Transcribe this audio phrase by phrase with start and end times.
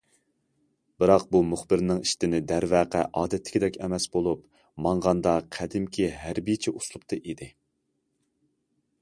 [1.01, 4.41] بىراق بۇ مۇخبىرنىڭ ئىشتىنى دەرۋەقە ئادەتتىكىدەك ئەمەس بولۇپ،
[4.87, 7.53] ماڭغاندا قەدىمكى ھەربىيچە ئۇسلۇبتا ئىدى.